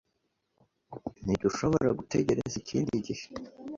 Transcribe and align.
Ntidushobora 1.23 1.89
gutegereza 1.99 2.55
ikindi 2.61 2.93
gihe. 3.07 3.25